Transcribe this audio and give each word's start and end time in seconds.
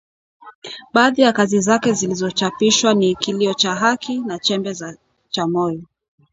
Baadhi 0.93 1.21
ya 1.21 1.33
kazi 1.33 1.59
zake 1.61 1.93
zilizochapishwa 1.93 2.93
ni 2.93 3.15
Kilio 3.15 3.53
cha 3.53 3.75
Haki 3.75 4.19
na 4.19 4.39
Chembe 4.39 4.75
cha 5.29 5.47
Moyo 5.47 5.81